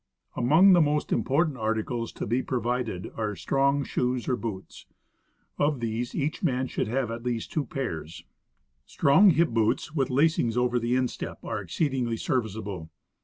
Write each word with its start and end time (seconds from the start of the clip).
Among 0.35 0.73
the 0.73 0.81
most 0.81 1.11
important 1.11 1.57
articles 1.57 2.11
to 2.13 2.25
be 2.25 2.41
provided 2.41 3.11
are 3.15 3.35
strong 3.35 3.83
shoes 3.83 4.27
or 4.27 4.35
boots; 4.35 4.87
of 5.59 5.79
these 5.79 6.15
each 6.15 6.41
man 6.41 6.65
should 6.65 6.87
have 6.87 7.11
at 7.11 7.21
least 7.21 7.51
two 7.51 7.65
pairs.' 7.67 8.23
Strong 8.87 9.29
hip 9.37 9.49
boots, 9.49 9.93
with 9.93 10.09
lacings 10.09 10.57
over 10.57 10.79
the 10.79 10.95
instep, 10.95 11.37
are 11.45 11.61
exceedingly 11.61 12.17
serviceable. 12.17 12.89